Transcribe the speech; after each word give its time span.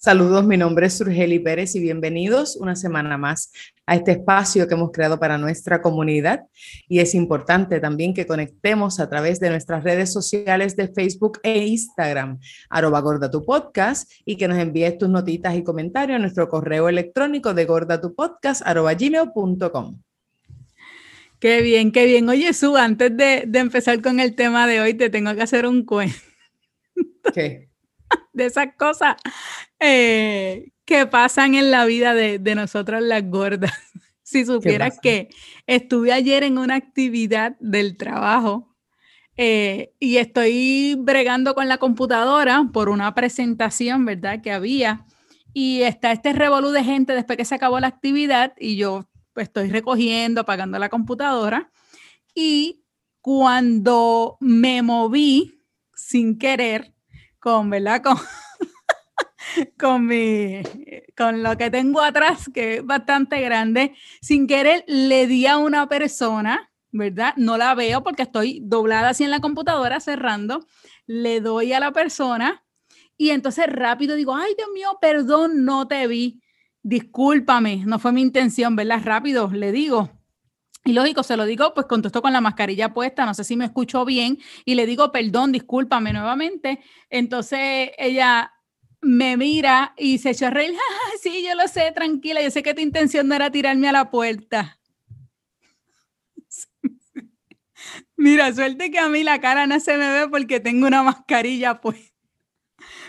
Saludos, 0.00 0.46
mi 0.46 0.56
nombre 0.56 0.86
es 0.86 0.96
Surgeli 0.96 1.40
Pérez 1.40 1.74
y 1.74 1.80
bienvenidos 1.80 2.54
una 2.54 2.76
semana 2.76 3.18
más 3.18 3.50
a 3.84 3.96
este 3.96 4.12
espacio 4.12 4.68
que 4.68 4.74
hemos 4.74 4.92
creado 4.92 5.18
para 5.18 5.38
nuestra 5.38 5.82
comunidad. 5.82 6.42
Y 6.86 7.00
es 7.00 7.16
importante 7.16 7.80
también 7.80 8.14
que 8.14 8.24
conectemos 8.24 9.00
a 9.00 9.08
través 9.08 9.40
de 9.40 9.50
nuestras 9.50 9.82
redes 9.82 10.12
sociales 10.12 10.76
de 10.76 10.86
Facebook 10.86 11.40
e 11.42 11.66
Instagram, 11.66 12.38
arroba 12.70 13.00
gorda 13.00 13.28
tu 13.28 13.44
podcast, 13.44 14.08
y 14.24 14.36
que 14.36 14.46
nos 14.46 14.58
envíes 14.58 14.98
tus 14.98 15.08
notitas 15.08 15.56
y 15.56 15.64
comentarios 15.64 16.14
a 16.14 16.20
nuestro 16.20 16.48
correo 16.48 16.88
electrónico 16.88 17.52
de 17.52 17.64
gordatupodcast 17.64 18.62
arroba 18.64 18.94
gmail.com. 18.94 20.00
Qué 21.40 21.60
bien, 21.60 21.90
qué 21.90 22.06
bien. 22.06 22.28
Oye, 22.28 22.52
Su, 22.52 22.76
antes 22.76 23.16
de, 23.16 23.46
de 23.48 23.58
empezar 23.58 24.00
con 24.00 24.20
el 24.20 24.36
tema 24.36 24.68
de 24.68 24.80
hoy, 24.80 24.94
te 24.94 25.10
tengo 25.10 25.34
que 25.34 25.42
hacer 25.42 25.66
un 25.66 25.84
cuento. 25.84 26.14
¿Qué? 27.34 27.67
De 28.38 28.46
esas 28.46 28.68
cosas 28.78 29.16
eh, 29.78 30.70
que 30.86 31.06
pasan 31.06 31.54
en 31.54 31.70
la 31.70 31.84
vida 31.84 32.14
de, 32.14 32.38
de 32.38 32.54
nosotras 32.54 33.02
las 33.02 33.28
gordas. 33.28 33.72
Si 34.22 34.44
supieras 34.44 34.98
que 35.00 35.30
estuve 35.66 36.12
ayer 36.12 36.42
en 36.42 36.58
una 36.58 36.74
actividad 36.74 37.56
del 37.60 37.96
trabajo 37.96 38.76
eh, 39.38 39.94
y 40.00 40.16
estoy 40.16 40.96
bregando 40.98 41.54
con 41.54 41.66
la 41.66 41.78
computadora 41.78 42.68
por 42.70 42.90
una 42.90 43.14
presentación, 43.14 44.04
¿verdad? 44.04 44.42
Que 44.42 44.50
había. 44.50 45.06
Y 45.54 45.82
está 45.82 46.12
este 46.12 46.32
revolú 46.32 46.72
de 46.72 46.84
gente 46.84 47.14
después 47.14 47.38
que 47.38 47.46
se 47.46 47.54
acabó 47.54 47.80
la 47.80 47.86
actividad 47.86 48.52
y 48.58 48.76
yo 48.76 49.08
pues, 49.32 49.46
estoy 49.46 49.70
recogiendo, 49.70 50.40
apagando 50.40 50.78
la 50.78 50.88
computadora. 50.88 51.70
Y 52.34 52.84
cuando 53.20 54.36
me 54.40 54.82
moví 54.82 55.62
sin 55.94 56.36
querer, 56.36 56.92
con, 57.38 57.70
¿verdad? 57.70 58.02
Con, 58.02 58.16
con, 59.78 60.06
mi, 60.06 60.62
con 61.16 61.42
lo 61.42 61.56
que 61.56 61.70
tengo 61.70 62.00
atrás, 62.00 62.50
que 62.52 62.76
es 62.76 62.86
bastante 62.86 63.40
grande, 63.40 63.94
sin 64.20 64.46
querer 64.46 64.84
le 64.86 65.26
di 65.26 65.46
a 65.46 65.58
una 65.58 65.88
persona, 65.88 66.70
¿verdad? 66.90 67.34
No 67.36 67.56
la 67.56 67.74
veo 67.74 68.02
porque 68.02 68.22
estoy 68.22 68.60
doblada 68.62 69.10
así 69.10 69.24
en 69.24 69.30
la 69.30 69.40
computadora 69.40 70.00
cerrando, 70.00 70.66
le 71.06 71.40
doy 71.40 71.72
a 71.72 71.80
la 71.80 71.92
persona 71.92 72.64
y 73.16 73.30
entonces 73.30 73.66
rápido 73.66 74.16
digo, 74.16 74.34
ay 74.34 74.54
Dios 74.56 74.68
mío, 74.72 74.96
perdón, 75.00 75.64
no 75.64 75.88
te 75.88 76.06
vi, 76.06 76.40
discúlpame, 76.82 77.84
no 77.84 77.98
fue 77.98 78.12
mi 78.12 78.22
intención, 78.22 78.76
¿verdad? 78.76 79.00
Rápido 79.04 79.50
le 79.52 79.72
digo, 79.72 80.17
y 80.84 80.92
lógico, 80.92 81.22
se 81.22 81.36
lo 81.36 81.44
digo, 81.44 81.74
pues 81.74 81.86
contesto 81.86 82.22
con 82.22 82.32
la 82.32 82.40
mascarilla 82.40 82.94
puesta, 82.94 83.26
no 83.26 83.34
sé 83.34 83.44
si 83.44 83.56
me 83.56 83.66
escucho 83.66 84.04
bien, 84.04 84.38
y 84.64 84.74
le 84.74 84.86
digo, 84.86 85.12
perdón, 85.12 85.52
discúlpame 85.52 86.12
nuevamente. 86.12 86.80
Entonces 87.10 87.90
ella 87.98 88.52
me 89.00 89.36
mira 89.36 89.94
y 89.96 90.18
se 90.18 90.30
echó 90.30 90.46
a 90.46 90.50
reír, 90.50 90.74
sí, 91.22 91.44
yo 91.46 91.54
lo 91.54 91.68
sé, 91.68 91.92
tranquila, 91.94 92.42
yo 92.42 92.50
sé 92.50 92.62
que 92.62 92.74
tu 92.74 92.80
intención 92.80 93.28
no 93.28 93.34
era 93.34 93.50
tirarme 93.50 93.88
a 93.88 93.92
la 93.92 94.10
puerta. 94.10 94.78
Mira, 98.16 98.52
suerte 98.52 98.90
que 98.90 98.98
a 98.98 99.08
mí 99.08 99.22
la 99.22 99.40
cara 99.40 99.66
no 99.66 99.78
se 99.80 99.96
me 99.96 100.10
ve 100.12 100.28
porque 100.28 100.60
tengo 100.60 100.86
una 100.86 101.02
mascarilla 101.02 101.80
pues. 101.80 102.12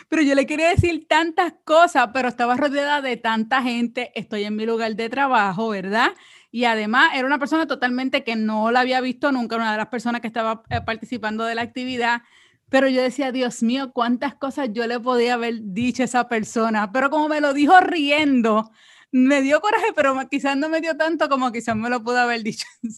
Pero 0.09 0.21
yo 0.23 0.35
le 0.35 0.45
quería 0.45 0.69
decir 0.69 1.07
tantas 1.07 1.53
cosas, 1.63 2.09
pero 2.13 2.27
estaba 2.29 2.57
rodeada 2.57 3.01
de 3.01 3.17
tanta 3.17 3.61
gente, 3.61 4.11
estoy 4.15 4.43
en 4.43 4.55
mi 4.55 4.65
lugar 4.65 4.95
de 4.95 5.09
trabajo, 5.09 5.69
¿verdad? 5.69 6.11
Y 6.51 6.65
además 6.65 7.11
era 7.13 7.27
una 7.27 7.39
persona 7.39 7.67
totalmente 7.67 8.23
que 8.23 8.35
no 8.35 8.71
la 8.71 8.79
había 8.81 9.01
visto 9.01 9.31
nunca, 9.31 9.55
una 9.55 9.71
de 9.71 9.77
las 9.77 9.87
personas 9.87 10.21
que 10.21 10.27
estaba 10.27 10.63
eh, 10.69 10.81
participando 10.81 11.45
de 11.45 11.55
la 11.55 11.61
actividad. 11.61 12.21
Pero 12.69 12.87
yo 12.87 13.01
decía, 13.01 13.31
Dios 13.31 13.63
mío, 13.63 13.91
cuántas 13.93 14.35
cosas 14.35 14.69
yo 14.71 14.85
le 14.87 14.99
podía 14.99 15.35
haber 15.35 15.55
dicho 15.61 16.03
a 16.03 16.05
esa 16.05 16.27
persona. 16.27 16.91
Pero 16.91 17.09
como 17.09 17.27
me 17.27 17.41
lo 17.41 17.53
dijo 17.53 17.79
riendo, 17.79 18.71
me 19.11 19.41
dio 19.41 19.59
coraje, 19.59 19.87
pero 19.95 20.15
quizás 20.29 20.55
no 20.57 20.69
me 20.69 20.81
dio 20.81 20.95
tanto 20.95 21.29
como 21.29 21.51
quizás 21.51 21.75
me 21.75 21.89
lo 21.89 22.03
pudo 22.03 22.19
haber 22.19 22.43
dicho. 22.43 22.65
en 22.83 22.95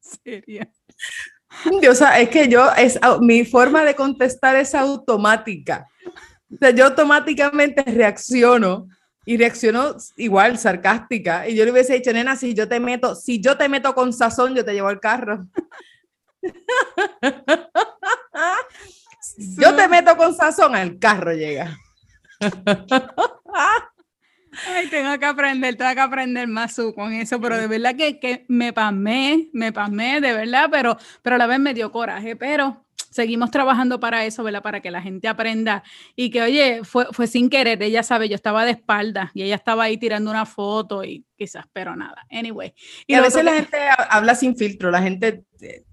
serio. 0.00 0.68
Dios, 1.80 2.02
es 2.18 2.28
que 2.28 2.48
yo, 2.48 2.70
es, 2.76 2.98
mi 3.20 3.44
forma 3.44 3.82
de 3.84 3.94
contestar 3.94 4.56
es 4.56 4.74
automática. 4.74 5.86
O 6.52 6.56
sea, 6.56 6.70
yo 6.70 6.86
automáticamente 6.86 7.82
reacciono 7.82 8.88
y 9.28 9.36
reaccionó 9.36 9.94
igual, 10.16 10.56
sarcástica. 10.56 11.46
Y 11.46 11.54
yo 11.54 11.66
le 11.66 11.72
hubiese 11.72 11.92
dicho, 11.92 12.14
nena, 12.14 12.34
si 12.34 12.54
yo 12.54 12.66
te 12.66 12.80
meto, 12.80 13.14
si 13.14 13.42
yo 13.42 13.58
te 13.58 13.68
meto 13.68 13.94
con 13.94 14.14
sazón, 14.14 14.54
yo 14.54 14.64
te 14.64 14.72
llevo 14.72 14.88
al 14.88 15.00
carro. 15.00 15.46
yo 19.36 19.76
te 19.76 19.86
meto 19.86 20.16
con 20.16 20.34
sazón, 20.34 20.74
al 20.74 20.98
carro 20.98 21.34
llega. 21.34 21.76
Ay, 24.66 24.88
tengo 24.88 25.18
que 25.18 25.26
aprender, 25.26 25.76
tengo 25.76 25.92
que 25.92 26.00
aprender 26.00 26.48
más 26.48 26.74
su 26.74 26.94
con 26.94 27.12
eso, 27.12 27.38
pero 27.38 27.58
de 27.58 27.66
verdad 27.66 27.96
que, 27.96 28.18
que 28.18 28.46
me 28.48 28.72
pasmé, 28.72 29.50
me 29.52 29.74
pasmé, 29.74 30.22
de 30.22 30.32
verdad, 30.32 30.70
pero, 30.72 30.96
pero 31.20 31.36
a 31.36 31.38
la 31.38 31.46
vez 31.46 31.60
me 31.60 31.74
dio 31.74 31.92
coraje, 31.92 32.34
pero 32.34 32.82
seguimos 33.10 33.50
trabajando 33.50 34.00
para 34.00 34.24
eso, 34.24 34.42
¿verdad? 34.42 34.62
Para 34.62 34.80
que 34.80 34.90
la 34.90 35.02
gente 35.02 35.28
aprenda 35.28 35.82
y 36.14 36.30
que, 36.30 36.42
oye, 36.42 36.80
fue, 36.84 37.06
fue 37.12 37.26
sin 37.26 37.48
querer, 37.48 37.82
ella 37.82 38.02
sabe, 38.02 38.28
yo 38.28 38.34
estaba 38.34 38.64
de 38.64 38.72
espalda 38.72 39.30
y 39.34 39.42
ella 39.42 39.54
estaba 39.54 39.84
ahí 39.84 39.96
tirando 39.96 40.30
una 40.30 40.46
foto 40.46 41.04
y 41.04 41.24
quizás, 41.36 41.66
pero 41.72 41.96
nada. 41.96 42.26
Anyway. 42.30 42.74
Y, 43.06 43.14
a 43.14 43.20
veces 43.20 43.44
la 43.44 43.54
gente 43.54 43.78
habla 44.10 44.34
sin 44.34 44.56
filtro, 44.56 44.90
la 44.90 45.02
gente, 45.02 45.44
eh, 45.60 45.84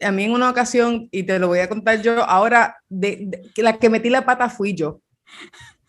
a 0.00 0.12
mí 0.12 0.24
en 0.24 0.32
una 0.32 0.50
ocasión, 0.50 1.08
y 1.10 1.24
te 1.24 1.38
lo 1.38 1.48
voy 1.48 1.60
a 1.60 1.68
contar 1.68 2.02
yo, 2.02 2.22
ahora, 2.24 2.76
de, 2.88 3.50
la 3.56 3.78
que 3.78 3.90
metí 3.90 4.10
la 4.10 4.24
pata 4.24 4.48
fui 4.48 4.74
yo. 4.74 5.00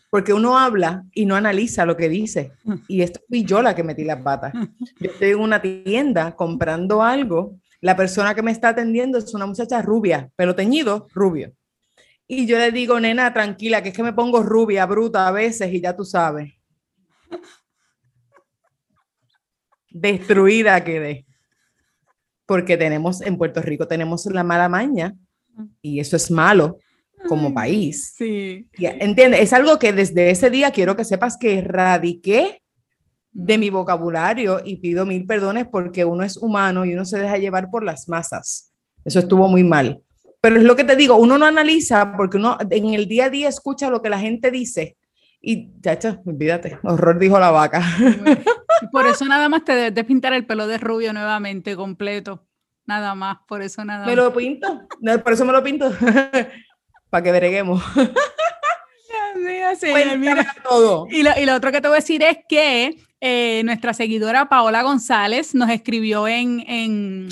Porque 0.10 0.34
uno 0.34 0.58
habla 0.58 1.06
y 1.14 1.26
no 1.26 1.38
analiza 1.38 1.86
lo 1.86 1.96
que 1.96 2.10
dice. 2.10 2.52
Y 2.90 3.02
esto 3.02 3.22
fui 3.30 3.46
yo 3.46 3.62
la 3.62 3.76
que 3.76 3.84
metí 3.84 4.04
la 4.04 4.22
pata. 4.22 4.52
Yo 5.00 5.10
estoy 5.10 5.30
en 5.30 5.40
una 5.40 5.62
tienda 5.62 6.36
comprando 6.36 7.02
algo 7.02 7.61
la 7.82 7.96
persona 7.96 8.36
que 8.36 8.44
me 8.44 8.52
está 8.52 8.70
atendiendo 8.70 9.18
es 9.18 9.34
una 9.34 9.48
muchacha 9.48 9.82
rubia, 9.82 10.30
pelo 10.36 10.56
teñido, 10.56 11.08
rubio. 11.14 11.54
Y 12.28 12.46
yo 12.46 12.58
le 12.58 12.72
digo, 12.72 13.00
nena, 13.00 13.34
tranquila, 13.34 13.82
que 13.84 13.90
es 13.90 13.96
que 13.96 14.04
me 14.04 14.14
pongo 14.14 14.42
rubia, 14.44 14.86
bruta 14.86 15.28
a 15.28 15.32
veces 15.32 15.74
y 15.74 15.82
ya 15.82 15.96
tú 15.96 16.06
sabes. 16.06 16.54
Destruida 19.90 20.84
quedé. 20.84 21.26
Porque 22.46 22.78
tenemos, 22.78 23.22
en 23.22 23.38
Puerto 23.38 23.62
Rico 23.62 23.88
tenemos 23.88 24.26
la 24.28 24.44
mala 24.44 24.70
maña 24.70 25.14
y 25.82 26.00
eso 26.00 26.16
es 26.16 26.32
malo 26.32 26.78
como 27.28 27.54
país. 27.54 28.14
Sí. 28.16 28.68
¿Entiendes? 28.78 29.42
Es 29.42 29.54
algo 29.54 29.78
que 29.80 29.92
desde 29.92 30.30
ese 30.30 30.50
día 30.50 30.72
quiero 30.72 30.96
que 30.96 31.04
sepas 31.04 31.38
que 31.38 31.60
erradiqué 31.60 32.61
de 33.32 33.58
mi 33.58 33.70
vocabulario 33.70 34.62
y 34.64 34.78
pido 34.78 35.06
mil 35.06 35.26
perdones 35.26 35.68
porque 35.68 36.06
uno 36.06 36.24
es 36.24 36.38
humano 36.38 36.86
y 36.86 36.94
uno 36.94 37.06
se 37.06 37.20
deja 37.20 37.38
llevar 37.38 37.70
por 37.70 37.84
las 37.84 38.10
masas. 38.10 38.74
Eso 39.06 39.20
estuvo 39.20 39.48
muy 39.48 39.64
mal. 39.64 40.02
Pero 40.42 40.58
es 40.58 40.64
lo 40.64 40.76
que 40.76 40.84
te 40.84 40.96
digo, 40.96 41.16
uno 41.16 41.38
no 41.38 41.46
analiza 41.46 42.14
porque 42.18 42.38
uno 42.38 42.58
en 42.70 42.94
el 42.94 43.08
día 43.08 43.26
a 43.26 43.30
día 43.30 43.48
escucha 43.48 43.90
lo 43.90 44.02
que 44.02 44.10
la 44.10 44.20
gente 44.20 44.52
dice 44.52 44.98
y, 45.42 45.72
chacha, 45.82 46.22
olvídate, 46.26 46.78
horror 46.84 47.18
dijo 47.18 47.40
la 47.40 47.50
vaca. 47.50 47.82
por 48.92 49.08
eso 49.08 49.26
nada 49.26 49.50
más 49.50 49.66
te 49.66 49.74
debes 49.74 50.06
pintar 50.06 50.34
el 50.34 50.46
pelo 50.46 50.68
de 50.68 50.78
rubio 50.78 51.14
nuevamente, 51.14 51.76
completo. 51.76 52.46
Nada 52.86 53.16
más, 53.16 53.38
por 53.48 53.62
eso 53.62 53.84
nada 53.84 54.06
Me 54.06 54.16
lo 54.16 54.34
pinto, 54.34 54.88
por 55.24 55.34
eso 55.34 55.46
me 55.46 55.54
lo 55.54 55.64
pinto, 55.64 55.92
para 57.10 57.24
que 57.24 57.32
breguemos. 57.32 57.82
Todo. 60.64 61.08
Y, 61.10 61.24
lo, 61.24 61.32
y 61.40 61.46
lo 61.46 61.56
otro 61.56 61.72
que 61.72 61.82
te 61.82 61.88
voy 61.88 61.98
a 61.98 62.00
decir 62.00 62.24
es 62.24 62.38
que 62.48 62.98
eh, 63.20 63.62
nuestra 63.66 63.94
seguidora 63.94 64.50
Paola 64.50 64.82
González 64.82 65.54
nos 65.54 65.70
escribió 65.70 66.28
en, 66.28 66.64
en, 66.68 67.30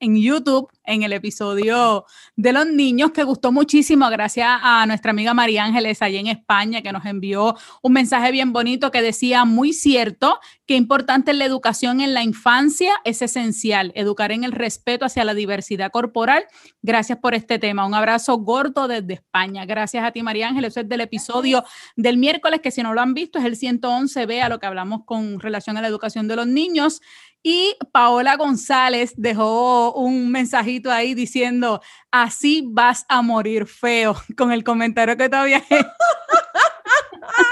en 0.00 0.20
YouTube 0.20 0.68
en 0.88 1.02
el 1.02 1.12
episodio 1.12 2.04
de 2.34 2.52
los 2.52 2.66
niños 2.66 3.12
que 3.12 3.22
gustó 3.22 3.52
muchísimo 3.52 4.08
gracias 4.08 4.48
a 4.62 4.86
nuestra 4.86 5.10
amiga 5.10 5.34
María 5.34 5.64
Ángeles 5.64 6.02
allá 6.02 6.18
en 6.18 6.26
España 6.26 6.82
que 6.82 6.92
nos 6.92 7.04
envió 7.04 7.54
un 7.82 7.92
mensaje 7.92 8.32
bien 8.32 8.52
bonito 8.52 8.90
que 8.90 9.02
decía 9.02 9.44
muy 9.44 9.72
cierto 9.72 10.40
que 10.66 10.76
importante 10.76 11.32
la 11.34 11.44
educación 11.44 12.00
en 12.00 12.14
la 12.14 12.22
infancia 12.22 12.92
es 13.04 13.22
esencial, 13.22 13.92
educar 13.94 14.32
en 14.32 14.44
el 14.44 14.52
respeto 14.52 15.04
hacia 15.04 15.24
la 15.24 15.34
diversidad 15.34 15.90
corporal. 15.90 16.44
Gracias 16.82 17.18
por 17.18 17.34
este 17.34 17.58
tema. 17.58 17.86
Un 17.86 17.94
abrazo 17.94 18.36
gordo 18.38 18.88
desde 18.88 19.14
España. 19.14 19.64
Gracias 19.64 20.04
a 20.04 20.12
ti 20.12 20.22
María 20.22 20.48
Ángeles. 20.48 20.72
Eso 20.72 20.80
es 20.80 20.88
del 20.88 21.00
episodio 21.00 21.64
del 21.96 22.16
miércoles 22.16 22.60
que 22.62 22.70
si 22.70 22.82
no 22.82 22.94
lo 22.94 23.00
han 23.00 23.14
visto 23.14 23.38
es 23.38 23.44
el 23.44 23.56
111 23.56 24.26
b 24.26 24.42
a 24.42 24.48
lo 24.48 24.58
que 24.58 24.66
hablamos 24.66 25.04
con 25.04 25.40
relación 25.40 25.76
a 25.76 25.82
la 25.82 25.88
educación 25.88 26.28
de 26.28 26.36
los 26.36 26.46
niños. 26.46 27.00
Y 27.42 27.76
Paola 27.92 28.36
González 28.36 29.14
dejó 29.16 29.92
un 29.92 30.30
mensajito 30.30 30.77
ahí 30.86 31.14
diciendo, 31.14 31.80
así 32.10 32.62
vas 32.66 33.04
a 33.08 33.22
morir 33.22 33.66
feo, 33.66 34.16
con 34.36 34.52
el 34.52 34.64
comentario 34.64 35.16
que 35.16 35.28
todavía 35.28 35.62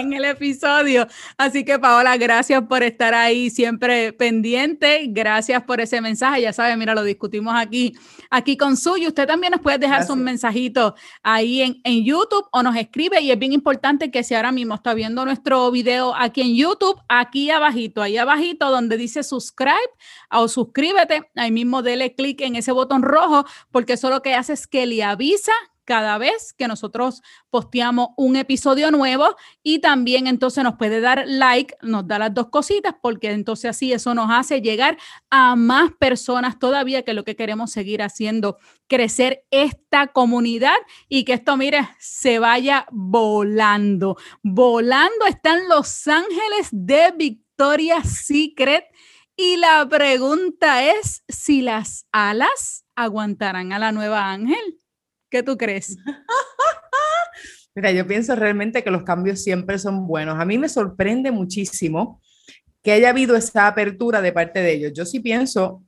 en 0.00 0.12
el 0.12 0.24
episodio. 0.24 1.06
Así 1.36 1.64
que 1.64 1.78
Paola, 1.78 2.16
gracias 2.16 2.62
por 2.68 2.82
estar 2.82 3.14
ahí 3.14 3.50
siempre 3.50 4.12
pendiente. 4.12 5.06
Gracias 5.08 5.62
por 5.62 5.80
ese 5.80 6.00
mensaje. 6.00 6.42
Ya 6.42 6.52
saben, 6.52 6.78
mira, 6.78 6.94
lo 6.94 7.04
discutimos 7.04 7.54
aquí, 7.56 7.96
aquí 8.30 8.56
con 8.56 8.76
Suyo. 8.76 9.08
Usted 9.08 9.26
también 9.26 9.52
nos 9.52 9.60
puede 9.60 9.78
dejar 9.78 10.06
su 10.06 10.16
mensajito 10.16 10.94
ahí 11.22 11.62
en, 11.62 11.80
en 11.84 12.04
YouTube 12.04 12.46
o 12.52 12.62
nos 12.62 12.76
escribe. 12.76 13.20
Y 13.20 13.30
es 13.30 13.38
bien 13.38 13.52
importante 13.52 14.10
que 14.10 14.24
si 14.24 14.34
ahora 14.34 14.52
mismo 14.52 14.74
está 14.74 14.94
viendo 14.94 15.24
nuestro 15.24 15.70
video 15.70 16.14
aquí 16.16 16.40
en 16.40 16.54
YouTube, 16.56 17.00
aquí 17.08 17.50
abajito, 17.50 18.02
ahí 18.02 18.16
abajito 18.16 18.70
donde 18.70 18.96
dice 18.96 19.22
subscribe 19.22 19.70
o 20.30 20.48
suscríbete, 20.48 21.30
ahí 21.36 21.50
mismo 21.50 21.82
dele 21.82 22.14
clic 22.14 22.40
en 22.40 22.56
ese 22.56 22.72
botón 22.72 23.02
rojo, 23.02 23.44
porque 23.70 23.94
eso 23.94 24.10
lo 24.10 24.22
que 24.22 24.34
hace 24.34 24.52
es 24.52 24.66
que 24.66 24.86
le 24.86 25.02
avisa 25.02 25.52
cada 25.90 26.18
vez 26.18 26.52
que 26.52 26.68
nosotros 26.68 27.20
posteamos 27.50 28.10
un 28.16 28.36
episodio 28.36 28.92
nuevo 28.92 29.34
y 29.60 29.80
también 29.80 30.28
entonces 30.28 30.62
nos 30.62 30.76
puede 30.76 31.00
dar 31.00 31.24
like, 31.26 31.74
nos 31.82 32.06
da 32.06 32.20
las 32.20 32.32
dos 32.32 32.48
cositas 32.48 32.94
porque 33.02 33.32
entonces 33.32 33.70
así 33.70 33.92
eso 33.92 34.14
nos 34.14 34.30
hace 34.30 34.60
llegar 34.60 34.98
a 35.30 35.56
más 35.56 35.90
personas 35.98 36.60
todavía 36.60 37.02
que 37.02 37.12
lo 37.12 37.24
que 37.24 37.34
queremos 37.34 37.72
seguir 37.72 38.02
haciendo, 38.02 38.58
crecer 38.86 39.42
esta 39.50 40.06
comunidad 40.06 40.76
y 41.08 41.24
que 41.24 41.32
esto, 41.32 41.56
mire, 41.56 41.88
se 41.98 42.38
vaya 42.38 42.86
volando. 42.92 44.16
Volando 44.44 45.26
están 45.26 45.68
Los 45.68 46.06
Ángeles 46.06 46.68
de 46.70 47.12
Victoria's 47.16 48.26
Secret. 48.26 48.84
Y 49.34 49.56
la 49.56 49.88
pregunta 49.88 50.84
es 50.84 51.24
si 51.26 51.62
las 51.62 52.06
alas 52.12 52.84
aguantarán 52.94 53.72
a 53.72 53.80
la 53.80 53.90
nueva 53.90 54.30
Ángel. 54.30 54.80
¿Qué 55.30 55.42
tú 55.42 55.56
crees? 55.56 55.96
Mira, 57.74 57.92
yo 57.92 58.06
pienso 58.06 58.34
realmente 58.34 58.82
que 58.82 58.90
los 58.90 59.04
cambios 59.04 59.42
siempre 59.42 59.78
son 59.78 60.06
buenos. 60.06 60.40
A 60.40 60.44
mí 60.44 60.58
me 60.58 60.68
sorprende 60.68 61.30
muchísimo 61.30 62.20
que 62.82 62.92
haya 62.92 63.10
habido 63.10 63.36
esa 63.36 63.68
apertura 63.68 64.20
de 64.20 64.32
parte 64.32 64.60
de 64.60 64.72
ellos. 64.72 64.92
Yo 64.92 65.06
sí 65.06 65.20
pienso, 65.20 65.84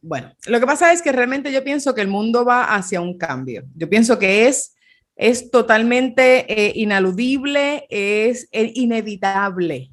bueno, 0.00 0.32
lo 0.46 0.60
que 0.60 0.66
pasa 0.66 0.92
es 0.92 1.02
que 1.02 1.12
realmente 1.12 1.52
yo 1.52 1.62
pienso 1.62 1.94
que 1.94 2.00
el 2.00 2.08
mundo 2.08 2.44
va 2.44 2.74
hacia 2.74 3.02
un 3.02 3.18
cambio. 3.18 3.64
Yo 3.74 3.88
pienso 3.90 4.18
que 4.18 4.48
es, 4.48 4.74
es 5.14 5.50
totalmente 5.50 6.50
eh, 6.50 6.72
inaludible, 6.74 7.86
es 7.90 8.48
inevitable 8.50 9.90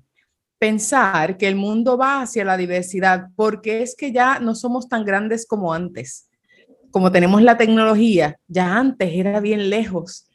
pensar 0.58 1.38
que 1.38 1.48
el 1.48 1.56
mundo 1.56 1.98
va 1.98 2.22
hacia 2.22 2.46
la 2.46 2.56
diversidad, 2.56 3.30
porque 3.36 3.82
es 3.82 3.96
que 3.96 4.12
ya 4.12 4.40
no 4.40 4.54
somos 4.54 4.88
tan 4.88 5.04
grandes 5.04 5.48
como 5.48 5.74
antes 5.74 6.31
como 6.92 7.12
tenemos 7.12 7.42
la 7.42 7.58
tecnología, 7.58 8.38
ya 8.48 8.78
antes 8.78 9.10
era 9.14 9.40
bien 9.40 9.70
lejos 9.70 10.28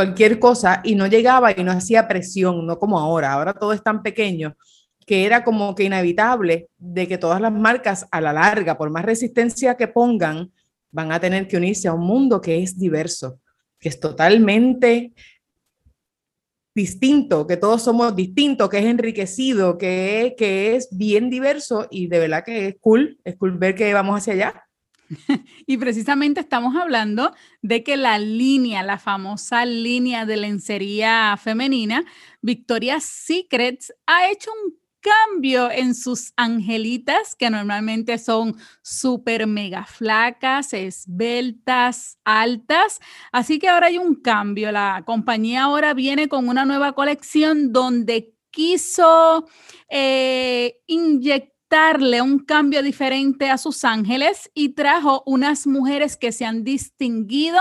cualquier 0.00 0.38
cosa 0.38 0.80
y 0.82 0.94
no 0.94 1.06
llegaba 1.06 1.52
y 1.52 1.62
no 1.62 1.72
hacía 1.72 2.08
presión, 2.08 2.66
no 2.66 2.78
como 2.78 2.98
ahora. 2.98 3.32
Ahora 3.32 3.52
todo 3.52 3.74
es 3.74 3.82
tan 3.82 4.02
pequeño 4.02 4.56
que 5.06 5.26
era 5.26 5.44
como 5.44 5.74
que 5.74 5.84
inevitable 5.84 6.68
de 6.78 7.06
que 7.06 7.18
todas 7.18 7.38
las 7.38 7.52
marcas 7.52 8.06
a 8.10 8.20
la 8.22 8.32
larga, 8.32 8.78
por 8.78 8.90
más 8.90 9.04
resistencia 9.04 9.76
que 9.76 9.88
pongan, 9.88 10.50
van 10.90 11.12
a 11.12 11.20
tener 11.20 11.46
que 11.46 11.58
unirse 11.58 11.86
a 11.86 11.92
un 11.92 12.06
mundo 12.06 12.40
que 12.40 12.62
es 12.62 12.78
diverso, 12.78 13.40
que 13.78 13.90
es 13.90 14.00
totalmente 14.00 15.12
distinto, 16.74 17.46
que 17.46 17.58
todos 17.58 17.82
somos 17.82 18.16
distintos, 18.16 18.70
que 18.70 18.78
es 18.78 18.86
enriquecido, 18.86 19.76
que, 19.76 20.34
que 20.38 20.76
es 20.76 20.88
bien 20.92 21.28
diverso 21.28 21.88
y 21.90 22.06
de 22.06 22.20
verdad 22.20 22.42
que 22.42 22.68
es 22.68 22.76
cool, 22.80 23.18
es 23.24 23.36
cool 23.36 23.58
ver 23.58 23.74
que 23.74 23.92
vamos 23.92 24.16
hacia 24.16 24.32
allá. 24.32 24.69
Y 25.66 25.76
precisamente 25.76 26.40
estamos 26.40 26.76
hablando 26.76 27.34
de 27.62 27.82
que 27.82 27.96
la 27.96 28.18
línea, 28.18 28.82
la 28.82 28.98
famosa 28.98 29.64
línea 29.64 30.26
de 30.26 30.36
lencería 30.36 31.36
femenina, 31.42 32.04
Victoria's 32.42 33.04
Secrets, 33.04 33.92
ha 34.06 34.30
hecho 34.30 34.50
un 34.64 34.78
cambio 35.00 35.70
en 35.70 35.94
sus 35.94 36.32
angelitas, 36.36 37.34
que 37.34 37.48
normalmente 37.48 38.18
son 38.18 38.56
súper 38.82 39.46
mega 39.46 39.86
flacas, 39.86 40.74
esbeltas, 40.74 42.18
altas. 42.24 43.00
Así 43.32 43.58
que 43.58 43.68
ahora 43.68 43.86
hay 43.86 43.96
un 43.96 44.14
cambio. 44.14 44.70
La 44.72 45.02
compañía 45.06 45.62
ahora 45.62 45.94
viene 45.94 46.28
con 46.28 46.48
una 46.48 46.66
nueva 46.66 46.92
colección 46.92 47.72
donde 47.72 48.34
quiso 48.50 49.48
eh, 49.88 50.80
inyectar 50.86 51.59
darle 51.70 52.20
un 52.20 52.40
cambio 52.40 52.82
diferente 52.82 53.48
a 53.48 53.56
sus 53.56 53.84
ángeles 53.84 54.50
y 54.54 54.70
trajo 54.70 55.22
unas 55.24 55.66
mujeres 55.66 56.16
que 56.16 56.32
se 56.32 56.44
han 56.44 56.64
distinguido 56.64 57.60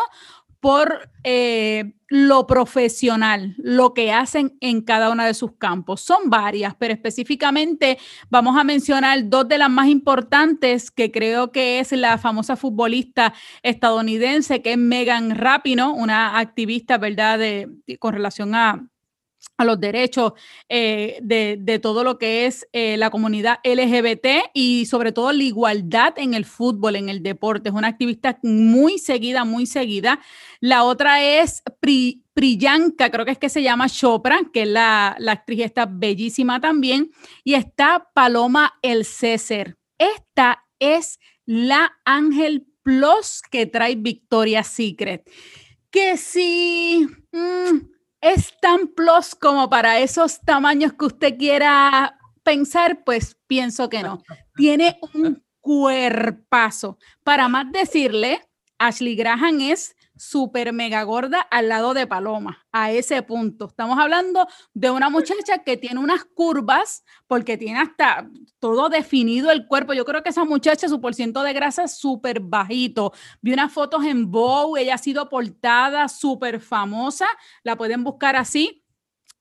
por 0.59 1.09
eh, 1.23 1.93
lo 2.09 2.45
profesional, 2.45 3.55
lo 3.59 3.93
que 3.93 4.11
hacen 4.11 4.57
en 4.59 4.81
cada 4.81 5.09
uno 5.09 5.23
de 5.23 5.33
sus 5.33 5.53
campos. 5.53 6.01
Son 6.01 6.29
varias, 6.29 6.75
pero 6.75 6.93
específicamente 6.93 7.97
vamos 8.29 8.57
a 8.57 8.65
mencionar 8.65 9.29
dos 9.29 9.47
de 9.47 9.57
las 9.57 9.69
más 9.69 9.87
importantes, 9.87 10.91
que 10.91 11.11
creo 11.11 11.51
que 11.51 11.79
es 11.79 11.91
la 11.93 12.17
famosa 12.17 12.57
futbolista 12.57 13.33
estadounidense, 13.63 14.61
que 14.61 14.73
es 14.73 14.77
Megan 14.77 15.35
Rapino, 15.35 15.93
una 15.93 16.39
activista, 16.39 16.97
¿verdad?, 16.97 17.39
con 17.99 18.13
relación 18.13 18.53
a 18.55 18.85
a 19.59 19.65
los 19.65 19.77
derechos 19.77 20.33
eh, 20.69 21.19
de, 21.21 21.79
todo 21.79 22.05
lo 22.05 22.17
que 22.17 22.45
es 22.45 22.65
eh, 22.71 22.95
la 22.95 23.09
comunidad 23.09 23.59
LGBT 23.65 24.51
y 24.53 24.85
sobre 24.85 25.11
todo 25.11 25.33
la 25.33 25.43
igualdad 25.43 26.13
en 26.17 26.33
el 26.33 26.45
fútbol, 26.45 26.95
en 26.95 27.09
el 27.09 27.21
deporte. 27.21 27.67
Es 27.67 27.75
una 27.75 27.89
activista 27.89 28.39
muy 28.41 28.99
seguida, 28.99 29.43
muy 29.43 29.65
seguida. 29.65 30.21
La 30.61 30.85
otra 30.85 31.21
es 31.21 31.61
Priyanka, 32.33 33.11
creo 33.11 33.25
que 33.25 33.31
es 33.31 33.37
que 33.37 33.49
se 33.49 33.61
llama 33.61 33.89
Chopra, 33.89 34.39
que 34.53 34.61
es 34.61 34.69
la, 34.69 35.17
la 35.19 35.33
actriz, 35.33 35.59
está 35.59 35.85
bellísima 35.85 36.61
también. 36.61 37.11
Y 37.43 37.55
está 37.55 38.07
Paloma 38.13 38.79
El 38.81 39.03
César. 39.03 39.75
Esta 39.97 40.63
es 40.79 41.19
la 41.45 41.91
Ángel 42.05 42.65
Plus 42.81 43.41
que 43.51 43.65
trae 43.65 43.95
Victoria's 43.95 44.67
Secret. 44.67 45.29
Que 45.91 46.15
si... 46.15 47.05
Mm, 47.33 47.98
es 48.21 48.53
tan 48.61 48.87
plus 48.87 49.35
como 49.35 49.69
para 49.69 49.99
esos 49.99 50.39
tamaños 50.41 50.93
que 50.93 51.05
usted 51.05 51.37
quiera 51.37 52.19
pensar, 52.43 53.03
pues 53.03 53.37
pienso 53.47 53.89
que 53.89 54.03
no. 54.03 54.23
Tiene 54.55 54.99
un 55.13 55.43
cuerpazo. 55.61 56.97
Para 57.23 57.47
más 57.47 57.71
decirle, 57.71 58.41
Ashley 58.77 59.15
Graham 59.15 59.61
es 59.61 59.95
súper 60.19 60.73
mega 60.73 61.01
gorda 61.03 61.39
al 61.39 61.69
lado 61.69 61.93
de 61.93 62.05
Paloma, 62.05 62.67
a 62.71 62.91
ese 62.91 63.23
punto. 63.23 63.67
Estamos 63.67 63.97
hablando 63.97 64.47
de 64.73 64.91
una 64.91 65.09
muchacha 65.09 65.63
que 65.63 65.77
tiene 65.77 65.99
unas 65.99 66.25
curvas 66.25 67.03
porque 67.25 67.57
tiene 67.57 67.79
hasta 67.79 68.29
todo 68.59 68.89
definido 68.89 69.49
el 69.49 69.65
cuerpo. 69.65 69.93
Yo 69.93 70.05
creo 70.05 70.21
que 70.21 70.29
esa 70.29 70.43
muchacha, 70.43 70.89
su 70.89 70.99
porciento 70.99 71.41
de 71.41 71.53
grasa 71.53 71.85
es 71.85 71.97
súper 71.97 72.41
bajito. 72.41 73.13
Vi 73.41 73.53
unas 73.53 73.71
fotos 73.71 74.03
en 74.03 74.29
Vogue, 74.29 74.81
ella 74.81 74.95
ha 74.95 74.97
sido 74.97 75.29
portada, 75.29 76.07
súper 76.09 76.59
famosa, 76.59 77.27
la 77.63 77.77
pueden 77.77 78.03
buscar 78.03 78.35
así. 78.35 78.83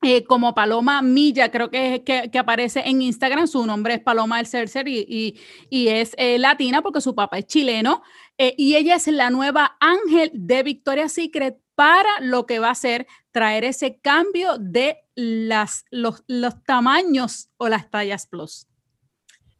Eh, 0.00 0.22
como 0.24 0.54
Paloma 0.54 1.02
Milla, 1.02 1.50
creo 1.50 1.70
que, 1.70 2.04
que, 2.04 2.38
aparece 2.38 2.82
en 2.86 3.02
Instagram, 3.02 3.48
su 3.48 3.66
nombre 3.66 3.94
es 3.94 4.00
Paloma 4.00 4.38
El 4.38 4.46
Cercer 4.46 4.86
y, 4.86 5.36
y, 5.70 5.88
es 5.88 6.12
eh, 6.18 6.38
latina 6.38 6.82
porque 6.82 7.00
su 7.00 7.16
papá 7.16 7.38
es 7.38 7.46
chileno. 7.46 8.02
Eh, 8.38 8.54
y 8.56 8.76
ella 8.76 8.94
es 8.94 9.08
la 9.08 9.30
nueva 9.30 9.76
ángel 9.80 10.30
de 10.32 10.62
Victoria's 10.62 11.12
Secret 11.12 11.56
para 11.74 12.08
lo 12.20 12.46
que 12.46 12.60
va 12.60 12.70
a 12.70 12.74
ser 12.76 13.08
traer 13.32 13.64
ese 13.64 13.98
cambio 13.98 14.56
de 14.58 14.98
las, 15.16 15.84
los, 15.90 16.22
los 16.28 16.62
tamaños 16.62 17.50
o 17.56 17.68
las 17.68 17.90
tallas 17.90 18.28
plus. 18.28 18.68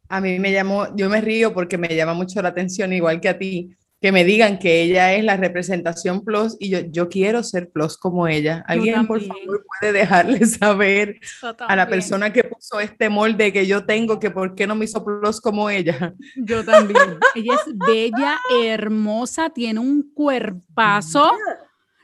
A 0.07 0.21
mí 0.21 0.39
me 0.39 0.53
llamó, 0.53 0.95
yo 0.95 1.09
me 1.09 1.19
río 1.19 1.53
porque 1.53 1.77
me 1.77 1.93
llama 1.93 2.13
mucho 2.13 2.41
la 2.41 2.49
atención, 2.49 2.93
igual 2.93 3.19
que 3.19 3.29
a 3.29 3.37
ti, 3.37 3.75
que 4.01 4.11
me 4.13 4.23
digan 4.23 4.59
que 4.59 4.81
ella 4.81 5.13
es 5.13 5.23
la 5.25 5.35
representación 5.35 6.23
plus 6.23 6.55
y 6.59 6.69
yo, 6.69 6.79
yo 6.89 7.09
quiero 7.09 7.43
ser 7.43 7.69
plus 7.69 7.97
como 7.97 8.27
ella. 8.27 8.63
¿Alguien, 8.65 9.05
por 9.05 9.21
favor, 9.21 9.65
puede 9.79 9.91
dejarle 9.91 10.45
saber 10.45 11.19
a 11.41 11.75
la 11.75 11.87
persona 11.87 12.31
que 12.31 12.45
puso 12.45 12.79
este 12.79 13.09
molde 13.09 13.51
que 13.51 13.67
yo 13.67 13.85
tengo 13.85 14.19
que 14.19 14.31
por 14.31 14.55
qué 14.55 14.67
no 14.67 14.75
me 14.75 14.85
hizo 14.85 15.03
plus 15.03 15.41
como 15.41 15.69
ella? 15.69 16.13
Yo 16.37 16.63
también. 16.63 17.19
ella 17.35 17.53
es 17.55 17.77
bella, 17.77 18.39
hermosa, 18.63 19.49
tiene 19.49 19.81
un 19.81 20.13
cuerpazo. 20.13 21.31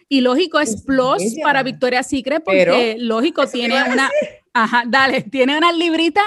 Y 0.10 0.22
lógico, 0.22 0.60
es 0.60 0.84
plus 0.84 1.24
para 1.42 1.64
Victoria 1.64 2.04
Secret 2.04 2.44
porque 2.44 2.98
lógico 3.00 3.48
tiene 3.48 3.82
una, 3.92 4.12
ajá, 4.54 4.84
dale, 4.86 5.22
tiene 5.22 5.58
una 5.58 5.72
librita 5.72 6.22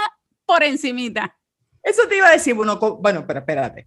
por 0.46 0.62
encimita. 0.62 1.36
Eso 1.82 2.08
te 2.08 2.16
iba 2.16 2.28
a 2.28 2.32
decir, 2.32 2.54
bueno, 2.54 2.78
bueno, 2.78 3.24
pero 3.26 3.40
espérate 3.40 3.86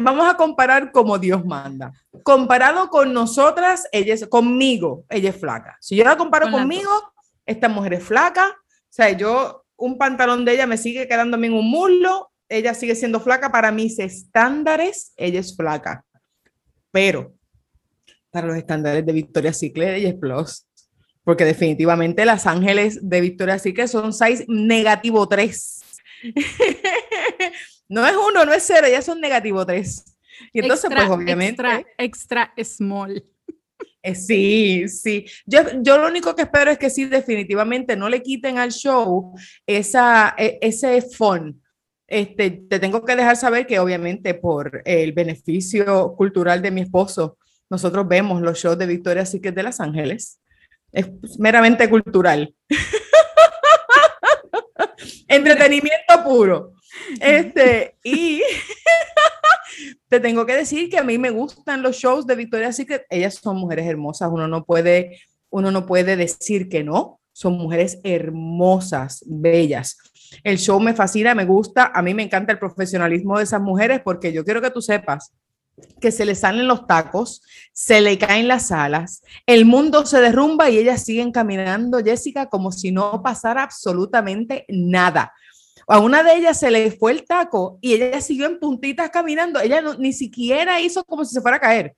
vamos 0.00 0.28
a 0.28 0.36
comparar 0.36 0.90
como 0.90 1.18
Dios 1.18 1.44
manda. 1.44 1.92
Comparado 2.24 2.88
con 2.88 3.12
nosotras, 3.12 3.86
ella 3.92 4.14
es 4.14 4.26
conmigo, 4.26 5.04
ella 5.08 5.30
es 5.30 5.36
flaca. 5.36 5.76
Si 5.80 5.96
yo 5.96 6.04
la 6.04 6.16
comparo 6.16 6.50
conmigo, 6.50 6.90
esta 7.46 7.68
mujer 7.68 7.94
es 7.94 8.04
flaca. 8.04 8.48
O 8.48 8.90
sea, 8.90 9.10
yo 9.12 9.64
un 9.76 9.96
pantalón 9.96 10.44
de 10.44 10.54
ella 10.54 10.66
me 10.66 10.76
sigue 10.76 11.06
quedando 11.06 11.36
en 11.36 11.52
un 11.52 11.70
muslo, 11.70 12.32
ella 12.48 12.74
sigue 12.74 12.96
siendo 12.96 13.20
flaca 13.20 13.52
para 13.52 13.70
mis 13.70 13.98
estándares, 13.98 15.12
ella 15.16 15.38
es 15.40 15.56
flaca. 15.56 16.04
Pero 16.90 17.34
para 18.30 18.48
los 18.48 18.56
estándares 18.56 19.06
de 19.06 19.12
Victoria 19.12 19.52
Secret, 19.52 19.96
ella 19.96 20.08
es 20.08 20.16
plus. 20.16 20.66
Porque 21.22 21.44
definitivamente 21.44 22.24
las 22.24 22.46
ángeles 22.46 22.98
de 23.02 23.20
Victoria 23.20 23.58
Secret 23.58 23.88
son 23.88 24.12
size 24.12 24.44
negativo 24.48 25.28
3. 25.28 25.80
no 27.88 28.06
es 28.06 28.14
uno, 28.16 28.44
no 28.44 28.52
es 28.52 28.64
cero, 28.66 28.86
ellas 28.86 29.04
son 29.04 29.20
negativo 29.20 29.64
3. 29.64 30.04
Y 30.52 30.60
entonces, 30.60 30.90
pues 30.94 31.08
obviamente. 31.08 31.62
Extra, 31.62 31.84
extra 31.98 32.54
small. 32.62 33.24
Eh, 34.02 34.14
sí, 34.14 34.88
sí. 34.88 35.26
Yo, 35.44 35.60
yo 35.82 35.98
lo 35.98 36.06
único 36.06 36.34
que 36.34 36.42
espero 36.42 36.70
es 36.70 36.78
que 36.78 36.90
sí, 36.90 37.06
definitivamente 37.06 37.96
no 37.96 38.08
le 38.08 38.22
quiten 38.22 38.58
al 38.58 38.70
show 38.70 39.34
esa, 39.66 40.34
e, 40.38 40.58
ese 40.62 41.02
fun. 41.02 41.62
Este, 42.06 42.50
te 42.50 42.78
tengo 42.78 43.04
que 43.04 43.16
dejar 43.16 43.36
saber 43.36 43.66
que 43.66 43.78
obviamente 43.78 44.34
por 44.34 44.82
el 44.84 45.12
beneficio 45.12 46.14
cultural 46.16 46.62
de 46.62 46.70
mi 46.70 46.82
esposo, 46.82 47.36
nosotros 47.68 48.08
vemos 48.08 48.40
los 48.40 48.58
shows 48.58 48.78
de 48.78 48.86
Victoria 48.86 49.26
Secret 49.26 49.54
de 49.54 49.62
Los 49.62 49.80
Ángeles. 49.80 50.40
Es 50.90 51.10
meramente 51.38 51.90
cultural. 51.90 52.54
Entretenimiento 55.28 56.24
puro. 56.24 56.72
Este, 57.20 57.96
y 58.04 58.42
te 60.08 60.20
tengo 60.20 60.46
que 60.46 60.56
decir 60.56 60.88
que 60.90 60.98
a 60.98 61.04
mí 61.04 61.18
me 61.18 61.30
gustan 61.30 61.82
los 61.82 61.96
shows 61.96 62.26
de 62.26 62.36
Victoria's 62.36 62.76
Secret. 62.76 63.04
Ellas 63.10 63.34
son 63.34 63.56
mujeres 63.56 63.86
hermosas, 63.86 64.30
uno 64.32 64.48
no 64.48 64.64
puede, 64.64 65.20
uno 65.50 65.70
no 65.70 65.86
puede 65.86 66.16
decir 66.16 66.68
que 66.68 66.84
no. 66.84 67.20
Son 67.32 67.52
mujeres 67.52 68.00
hermosas, 68.02 69.22
bellas. 69.26 69.96
El 70.42 70.58
show 70.58 70.80
me 70.80 70.94
fascina, 70.94 71.34
me 71.34 71.44
gusta. 71.44 71.92
A 71.94 72.02
mí 72.02 72.12
me 72.12 72.24
encanta 72.24 72.52
el 72.52 72.58
profesionalismo 72.58 73.38
de 73.38 73.44
esas 73.44 73.60
mujeres 73.60 74.00
porque 74.04 74.32
yo 74.32 74.44
quiero 74.44 74.60
que 74.60 74.70
tú 74.70 74.82
sepas 74.82 75.32
que 76.00 76.10
se 76.10 76.24
le 76.24 76.34
salen 76.34 76.68
los 76.68 76.86
tacos, 76.86 77.42
se 77.72 78.00
le 78.00 78.18
caen 78.18 78.48
las 78.48 78.72
alas, 78.72 79.22
el 79.46 79.64
mundo 79.64 80.06
se 80.06 80.20
derrumba 80.20 80.70
y 80.70 80.78
ellas 80.78 81.04
siguen 81.04 81.32
caminando, 81.32 82.02
Jessica, 82.02 82.48
como 82.48 82.72
si 82.72 82.92
no 82.92 83.22
pasara 83.22 83.62
absolutamente 83.62 84.64
nada. 84.68 85.32
A 85.88 86.00
una 86.00 86.22
de 86.22 86.36
ellas 86.36 86.60
se 86.60 86.70
le 86.70 86.90
fue 86.90 87.12
el 87.12 87.24
taco 87.24 87.78
y 87.80 87.94
ella 87.94 88.20
siguió 88.20 88.46
en 88.46 88.60
puntitas 88.60 89.08
caminando. 89.10 89.58
Ella 89.58 89.82
ni 89.98 90.12
siquiera 90.12 90.80
hizo 90.80 91.02
como 91.04 91.24
si 91.24 91.34
se 91.34 91.40
fuera 91.40 91.56
a 91.56 91.60
caer. 91.60 91.94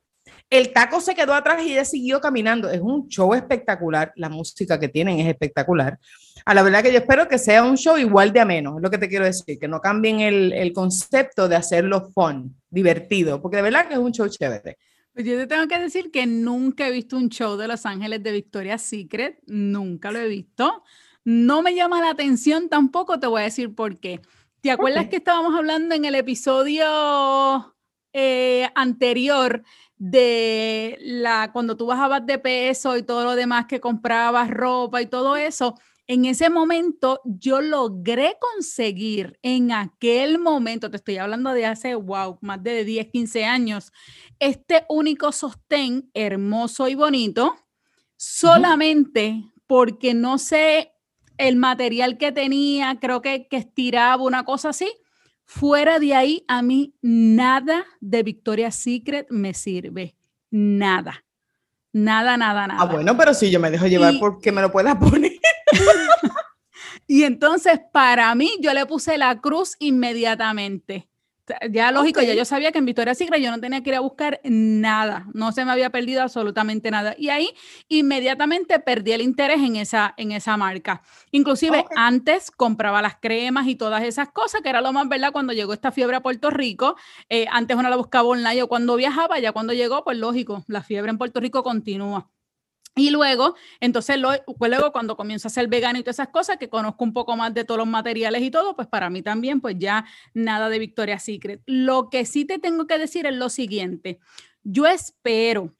El 0.49 0.71
taco 0.71 1.01
se 1.01 1.13
quedó 1.13 1.33
atrás 1.33 1.61
y 1.63 1.73
ella 1.73 1.83
siguió 1.83 2.21
caminando. 2.21 2.69
Es 2.69 2.79
un 2.79 3.07
show 3.09 3.33
espectacular. 3.33 4.13
La 4.15 4.29
música 4.29 4.79
que 4.79 4.87
tienen 4.87 5.19
es 5.19 5.27
espectacular. 5.27 5.99
A 6.45 6.53
la 6.53 6.63
verdad 6.63 6.83
que 6.83 6.91
yo 6.91 6.99
espero 6.99 7.27
que 7.27 7.37
sea 7.37 7.63
un 7.63 7.77
show 7.77 7.97
igual 7.97 8.31
de 8.31 8.39
ameno, 8.39 8.77
es 8.77 8.81
lo 8.81 8.89
que 8.89 8.97
te 8.97 9.07
quiero 9.07 9.25
decir, 9.25 9.59
que 9.59 9.67
no 9.67 9.79
cambien 9.79 10.21
el, 10.21 10.53
el 10.53 10.73
concepto 10.73 11.47
de 11.47 11.55
hacerlo 11.55 12.09
fun, 12.13 12.55
divertido, 12.69 13.41
porque 13.41 13.57
de 13.57 13.63
verdad 13.63 13.87
que 13.87 13.93
es 13.93 13.99
un 13.99 14.11
show 14.11 14.27
chévere. 14.27 14.77
Pues 15.13 15.25
yo 15.25 15.37
te 15.37 15.45
tengo 15.45 15.67
que 15.67 15.77
decir 15.77 16.09
que 16.09 16.25
nunca 16.25 16.87
he 16.87 16.91
visto 16.91 17.17
un 17.17 17.29
show 17.29 17.57
de 17.57 17.67
Los 17.67 17.85
Ángeles 17.85 18.23
de 18.23 18.31
Victoria's 18.31 18.81
Secret, 18.81 19.39
nunca 19.45 20.11
lo 20.11 20.19
he 20.19 20.27
visto. 20.27 20.83
No 21.23 21.61
me 21.61 21.75
llama 21.75 22.01
la 22.01 22.09
atención 22.09 22.67
tampoco, 22.69 23.19
te 23.19 23.27
voy 23.27 23.41
a 23.41 23.45
decir 23.45 23.75
por 23.75 23.99
qué. 23.99 24.21
¿Te 24.61 24.71
acuerdas 24.71 25.07
que 25.07 25.17
estábamos 25.17 25.55
hablando 25.55 25.95
en 25.95 26.05
el 26.05 26.15
episodio 26.15 27.75
eh, 28.13 28.69
anterior 28.75 29.63
de 29.97 30.97
la 31.01 31.51
cuando 31.51 31.77
tú 31.77 31.85
bajabas 31.85 32.25
de 32.25 32.39
peso 32.39 32.97
y 32.97 33.03
todo 33.03 33.23
lo 33.23 33.35
demás 33.35 33.65
que 33.67 33.79
comprabas 33.79 34.49
ropa 34.49 35.01
y 35.01 35.05
todo 35.05 35.35
eso? 35.35 35.75
En 36.07 36.25
ese 36.25 36.49
momento 36.49 37.21
yo 37.23 37.61
logré 37.61 38.35
conseguir 38.39 39.39
en 39.43 39.71
aquel 39.71 40.39
momento, 40.39 40.89
te 40.89 40.97
estoy 40.97 41.17
hablando 41.17 41.53
de 41.53 41.65
hace, 41.65 41.95
wow, 41.95 42.37
más 42.41 42.61
de 42.63 42.83
10, 42.83 43.07
15 43.07 43.45
años, 43.45 43.93
este 44.39 44.85
único 44.89 45.31
sostén 45.31 46.09
hermoso 46.13 46.87
y 46.87 46.95
bonito, 46.95 47.55
solamente 48.17 49.43
porque 49.67 50.13
no 50.13 50.37
sé 50.37 50.91
el 51.41 51.55
material 51.55 52.17
que 52.17 52.31
tenía, 52.31 52.97
creo 52.99 53.21
que, 53.21 53.47
que 53.47 53.57
estiraba 53.57 54.23
una 54.23 54.43
cosa 54.45 54.69
así. 54.69 54.91
Fuera 55.43 55.99
de 55.99 56.15
ahí, 56.15 56.45
a 56.47 56.61
mí 56.61 56.93
nada 57.01 57.85
de 57.99 58.23
Victoria's 58.23 58.75
Secret 58.75 59.27
me 59.29 59.53
sirve. 59.53 60.15
Nada. 60.49 61.25
Nada, 61.93 62.37
nada, 62.37 62.67
nada. 62.67 62.81
Ah, 62.81 62.85
bueno, 62.85 63.17
pero 63.17 63.33
si 63.33 63.51
yo 63.51 63.59
me 63.59 63.69
dejo 63.69 63.87
llevar 63.87 64.13
porque 64.19 64.51
me 64.51 64.61
lo 64.61 64.71
puedas 64.71 64.95
poner. 64.95 65.33
y 67.07 67.23
entonces, 67.23 67.81
para 67.91 68.33
mí, 68.33 68.51
yo 68.61 68.73
le 68.73 68.85
puse 68.85 69.17
la 69.17 69.41
cruz 69.41 69.75
inmediatamente 69.79 71.10
ya 71.69 71.91
lógico, 71.91 72.21
ya 72.21 72.33
yo 72.33 72.45
sabía 72.45 72.71
que 72.71 72.79
en 72.79 72.85
Victoria 72.85 73.15
Secret 73.15 73.41
yo 73.41 73.51
no 73.51 73.59
tenía 73.59 73.81
que 73.83 73.89
ir 73.89 73.95
a 73.95 73.99
buscar 73.99 74.39
nada, 74.43 75.27
no 75.33 75.51
se 75.51 75.65
me 75.65 75.71
había 75.71 75.89
perdido 75.89 76.21
absolutamente 76.21 76.91
nada. 76.91 77.15
Y 77.17 77.29
ahí 77.29 77.49
inmediatamente 77.87 78.79
perdí 78.79 79.11
el 79.13 79.21
interés 79.21 79.61
en 79.61 79.75
esa, 79.75 80.13
en 80.17 80.31
esa 80.31 80.57
marca. 80.57 81.01
Inclusive 81.31 81.85
antes 81.95 82.51
compraba 82.51 83.01
las 83.01 83.15
cremas 83.15 83.67
y 83.67 83.75
todas 83.75 84.03
esas 84.03 84.29
cosas, 84.29 84.61
que 84.61 84.69
era 84.69 84.81
lo 84.81 84.93
más 84.93 85.07
verdad 85.07 85.31
cuando 85.31 85.53
llegó 85.53 85.73
esta 85.73 85.91
fiebre 85.91 86.17
a 86.17 86.21
Puerto 86.21 86.49
Rico. 86.49 86.95
Eh, 87.29 87.45
antes 87.51 87.77
uno 87.77 87.89
la 87.89 87.95
buscaba 87.95 88.27
online 88.27 88.63
o 88.63 88.67
cuando 88.67 88.95
viajaba, 88.95 89.39
ya 89.39 89.51
cuando 89.51 89.73
llegó, 89.73 90.03
pues 90.03 90.17
lógico, 90.17 90.63
la 90.67 90.83
fiebre 90.83 91.11
en 91.11 91.17
Puerto 91.17 91.39
Rico 91.39 91.63
continúa. 91.63 92.29
Y 92.95 93.09
luego, 93.09 93.55
entonces, 93.79 94.17
pues 94.57 94.69
luego 94.69 94.91
cuando 94.91 95.15
comienzo 95.15 95.47
a 95.47 95.51
ser 95.51 95.67
vegano 95.67 95.99
y 95.99 96.03
todas 96.03 96.17
esas 96.17 96.27
cosas, 96.27 96.57
que 96.57 96.69
conozco 96.69 97.03
un 97.03 97.13
poco 97.13 97.37
más 97.37 97.53
de 97.53 97.63
todos 97.63 97.77
los 97.77 97.87
materiales 97.87 98.41
y 98.41 98.51
todo, 98.51 98.75
pues 98.75 98.87
para 98.87 99.09
mí 99.09 99.21
también, 99.21 99.61
pues 99.61 99.75
ya 99.77 100.05
nada 100.33 100.69
de 100.69 100.79
Victoria's 100.79 101.23
Secret. 101.23 101.61
Lo 101.65 102.09
que 102.09 102.25
sí 102.25 102.43
te 102.45 102.59
tengo 102.59 102.87
que 102.87 102.97
decir 102.97 103.25
es 103.25 103.35
lo 103.35 103.49
siguiente. 103.49 104.19
Yo 104.63 104.87
espero 104.87 105.73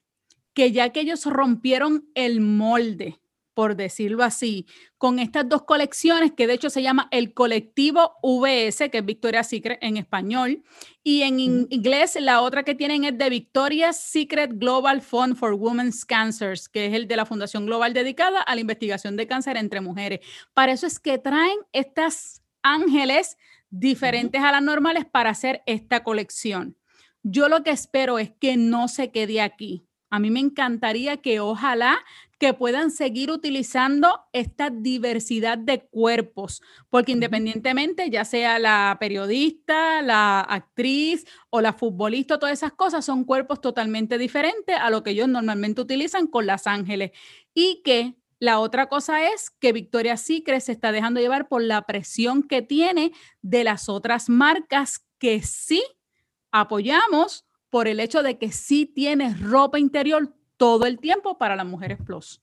que 0.54 0.72
ya 0.72 0.90
que 0.90 1.00
ellos 1.00 1.26
rompieron 1.26 2.08
el 2.14 2.40
molde 2.40 3.21
por 3.54 3.76
decirlo 3.76 4.24
así, 4.24 4.66
con 4.98 5.18
estas 5.18 5.48
dos 5.48 5.62
colecciones 5.62 6.32
que 6.32 6.46
de 6.46 6.54
hecho 6.54 6.70
se 6.70 6.82
llama 6.82 7.08
el 7.10 7.34
colectivo 7.34 8.14
VS, 8.22 8.90
que 8.90 8.98
es 8.98 9.04
Victoria's 9.04 9.48
Secret 9.48 9.78
en 9.82 9.96
español, 9.96 10.62
y 11.02 11.22
en 11.22 11.40
inglés 11.40 12.16
la 12.20 12.40
otra 12.40 12.62
que 12.62 12.74
tienen 12.74 13.04
es 13.04 13.18
de 13.18 13.30
Victoria's 13.30 14.00
Secret 14.00 14.52
Global 14.54 15.02
Fund 15.02 15.36
for 15.36 15.54
Women's 15.54 16.04
Cancers, 16.04 16.68
que 16.68 16.86
es 16.86 16.94
el 16.94 17.08
de 17.08 17.16
la 17.16 17.26
Fundación 17.26 17.66
Global 17.66 17.92
dedicada 17.92 18.40
a 18.40 18.54
la 18.54 18.60
investigación 18.60 19.16
de 19.16 19.26
cáncer 19.26 19.56
entre 19.56 19.80
mujeres. 19.80 20.20
Para 20.54 20.72
eso 20.72 20.86
es 20.86 20.98
que 20.98 21.18
traen 21.18 21.58
estas 21.72 22.42
ángeles 22.62 23.36
diferentes 23.70 24.42
a 24.42 24.52
las 24.52 24.62
normales 24.62 25.04
para 25.04 25.30
hacer 25.30 25.62
esta 25.66 26.04
colección. 26.04 26.76
Yo 27.22 27.48
lo 27.48 27.62
que 27.62 27.70
espero 27.70 28.18
es 28.18 28.30
que 28.38 28.56
no 28.56 28.88
se 28.88 29.10
quede 29.10 29.40
aquí. 29.40 29.86
A 30.12 30.18
mí 30.18 30.30
me 30.30 30.40
encantaría 30.40 31.16
que 31.16 31.40
ojalá 31.40 31.98
que 32.38 32.52
puedan 32.52 32.90
seguir 32.90 33.30
utilizando 33.30 34.20
esta 34.34 34.68
diversidad 34.68 35.56
de 35.56 35.86
cuerpos, 35.86 36.60
porque 36.90 37.12
independientemente, 37.12 38.10
ya 38.10 38.26
sea 38.26 38.58
la 38.58 38.98
periodista, 39.00 40.02
la 40.02 40.40
actriz 40.40 41.24
o 41.48 41.62
la 41.62 41.72
futbolista, 41.72 42.38
todas 42.38 42.58
esas 42.58 42.72
cosas 42.72 43.06
son 43.06 43.24
cuerpos 43.24 43.62
totalmente 43.62 44.18
diferentes 44.18 44.76
a 44.78 44.90
lo 44.90 45.02
que 45.02 45.12
ellos 45.12 45.28
normalmente 45.28 45.80
utilizan 45.80 46.26
con 46.26 46.44
Las 46.44 46.66
Ángeles. 46.66 47.12
Y 47.54 47.80
que 47.82 48.14
la 48.38 48.58
otra 48.58 48.90
cosa 48.90 49.32
es 49.32 49.48
que 49.48 49.72
Victoria 49.72 50.18
Secret 50.18 50.60
se 50.60 50.72
está 50.72 50.92
dejando 50.92 51.20
llevar 51.20 51.48
por 51.48 51.62
la 51.62 51.86
presión 51.86 52.42
que 52.42 52.60
tiene 52.60 53.12
de 53.40 53.64
las 53.64 53.88
otras 53.88 54.28
marcas 54.28 55.06
que 55.18 55.40
sí 55.40 55.82
apoyamos 56.50 57.46
por 57.72 57.88
el 57.88 58.00
hecho 58.00 58.22
de 58.22 58.36
que 58.36 58.52
sí 58.52 58.84
tienes 58.84 59.40
ropa 59.40 59.78
interior 59.78 60.30
todo 60.58 60.84
el 60.84 60.98
tiempo 60.98 61.38
para 61.38 61.56
las 61.56 61.64
mujeres 61.64 61.96
plus. 62.04 62.42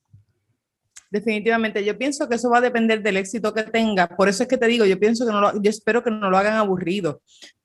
Definitivamente, 1.11 1.85
yo 1.85 1.95
pienso 1.95 2.27
que 2.27 2.33
eso 2.33 2.49
va 2.49 2.57
a 2.57 2.61
depender 2.61 3.03
del 3.03 3.17
éxito 3.17 3.53
que 3.53 3.61
tenga. 3.61 4.07
Por 4.07 4.27
eso 4.27 4.41
es 4.41 4.49
que 4.49 4.57
te 4.57 4.65
digo, 4.65 4.85
yo 4.85 4.99
pienso 4.99 5.27
que 5.27 5.31
no 5.31 5.39
lo, 5.39 5.61
yo 5.61 5.69
espero 5.69 6.03
que 6.03 6.09
no 6.09 6.31
lo 6.31 6.37
hagan 6.37 6.55
aburrido. 6.55 7.21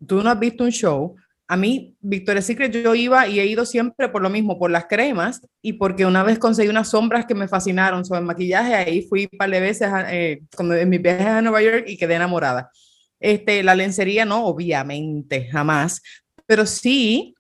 Tú 0.07 0.23
no 0.23 0.29
has 0.29 0.39
visto 0.39 0.63
un 0.63 0.73
show. 0.73 1.17
A 1.49 1.57
mí, 1.57 1.97
Victoria's 2.01 2.45
Secret, 2.45 2.71
yo 2.71 2.95
iba 2.95 3.27
y 3.29 3.41
he 3.41 3.47
ido 3.47 3.65
siempre 3.65 4.11
por 4.11 4.21
lo 4.21 4.29
mismo, 4.29 4.59
por 4.59 4.71
las 4.71 4.85
cremas 4.85 5.41
y 5.63 5.73
porque 5.73 6.05
una 6.05 6.23
vez 6.23 6.39
conseguí 6.39 6.69
unas 6.69 6.91
sombras 6.91 7.25
que 7.25 7.35
me 7.35 7.49
fascinaron 7.49 8.05
sobre 8.05 8.21
maquillaje. 8.21 8.75
Ahí 8.75 9.03
fui 9.09 9.27
un 9.33 9.39
par 9.39 9.49
de 9.49 9.61
veces 9.61 9.91
eh, 10.09 10.43
en 10.59 10.89
mis 10.91 11.01
viajes 11.01 11.27
a 11.27 11.41
Nueva 11.41 11.63
York 11.63 11.85
y 11.87 11.97
quedé 11.97 12.17
enamorada. 12.17 12.71
Este, 13.19 13.63
la 13.63 13.75
lencería 13.75 14.27
no, 14.27 14.45
obviamente, 14.45 15.49
jamás. 15.49 16.03
Pero 16.47 16.67
sí, 16.67 17.35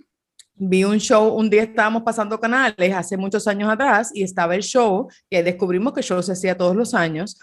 vi 0.55 0.85
un 0.85 0.99
show, 0.99 1.35
un 1.35 1.51
día 1.51 1.63
estábamos 1.63 2.03
pasando 2.03 2.39
canales 2.39 2.95
hace 2.95 3.17
muchos 3.17 3.47
años 3.47 3.71
atrás 3.71 4.11
y 4.15 4.23
estaba 4.23 4.55
el 4.55 4.63
show, 4.63 5.09
que 5.31 5.43
descubrimos 5.43 5.93
que 5.93 6.01
el 6.01 6.07
show 6.07 6.23
se 6.23 6.33
hacía 6.33 6.57
todos 6.57 6.77
los 6.77 6.95
años. 6.95 7.39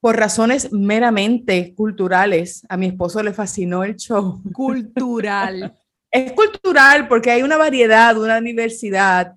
Por 0.00 0.16
razones 0.16 0.72
meramente 0.72 1.74
culturales, 1.74 2.64
a 2.68 2.76
mi 2.76 2.86
esposo 2.86 3.22
le 3.22 3.32
fascinó 3.32 3.84
el 3.84 3.96
show. 3.96 4.42
Cultural. 4.52 5.74
es 6.10 6.32
cultural 6.32 7.08
porque 7.08 7.30
hay 7.30 7.42
una 7.42 7.56
variedad, 7.56 8.16
una 8.16 8.40
diversidad. 8.40 9.34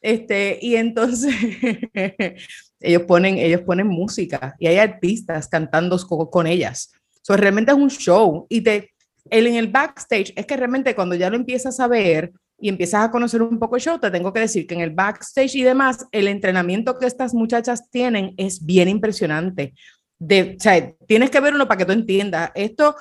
Este, 0.00 0.58
y 0.60 0.76
entonces 0.76 1.34
ellos 2.80 3.02
ponen, 3.02 3.38
ellos 3.38 3.62
ponen 3.62 3.86
música 3.86 4.54
y 4.58 4.66
hay 4.66 4.78
artistas 4.78 5.48
cantando 5.48 5.98
con, 6.06 6.46
ellas. 6.46 6.92
So, 7.22 7.36
realmente 7.36 7.72
es 7.72 7.78
un 7.78 7.90
show 7.90 8.46
y 8.48 8.60
te, 8.60 8.92
el, 9.30 9.46
en 9.46 9.54
el 9.54 9.68
backstage 9.68 10.32
es 10.36 10.46
que 10.46 10.56
realmente 10.56 10.94
cuando 10.94 11.14
ya 11.14 11.30
lo 11.30 11.36
empiezas 11.36 11.80
a 11.80 11.88
ver 11.88 12.32
y 12.60 12.68
empiezas 12.68 13.04
a 13.04 13.10
conocer 13.10 13.42
un 13.42 13.58
poco 13.58 13.76
el 13.76 13.82
show, 13.82 13.98
te 13.98 14.10
tengo 14.10 14.32
que 14.32 14.40
decir 14.40 14.66
que 14.66 14.74
en 14.74 14.80
el 14.80 14.90
backstage 14.90 15.54
y 15.56 15.62
demás, 15.62 16.06
el 16.10 16.28
entrenamiento 16.28 16.98
que 16.98 17.06
estas 17.06 17.34
muchachas 17.34 17.88
tienen 17.90 18.34
es 18.36 18.64
bien 18.64 18.88
impresionante. 18.88 19.74
De, 20.18 20.56
o 20.58 20.60
sea, 20.60 20.92
tienes 21.06 21.30
que 21.30 21.40
ver 21.40 21.54
uno 21.54 21.68
para 21.68 21.78
que 21.78 21.84
tú 21.84 21.92
entiendas. 21.92 22.50
Esto, 22.54 22.96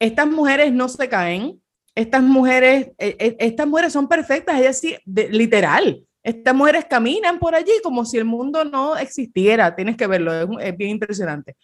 estas 0.00 0.26
mujeres 0.26 0.72
no 0.72 0.88
se 0.88 1.08
caen, 1.08 1.60
estas 1.94 2.22
mujeres, 2.22 2.90
e, 2.98 3.16
e, 3.18 3.36
estas 3.38 3.66
mujeres 3.66 3.92
son 3.92 4.08
perfectas, 4.08 4.58
ellas 4.58 4.78
sí, 4.78 4.96
literal. 5.06 6.04
Estas 6.22 6.54
mujeres 6.54 6.84
caminan 6.84 7.38
por 7.38 7.54
allí 7.54 7.72
como 7.82 8.04
si 8.04 8.18
el 8.18 8.24
mundo 8.24 8.64
no 8.64 8.96
existiera. 8.96 9.74
Tienes 9.74 9.96
que 9.96 10.06
verlo, 10.06 10.58
es, 10.58 10.76
bien 10.76 10.90
impresionante. 10.90 11.56